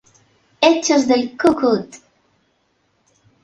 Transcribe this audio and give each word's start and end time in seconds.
Hechos 0.61 1.07
del 1.07 1.37
¡Cu-Cut! 1.37 1.95